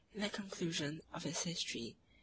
In 0.15 0.21
the 0.21 0.29
conclusion 0.29 1.01
of 1.13 1.21
his 1.25 1.43
history 1.43 1.95
(l. 1.95 2.17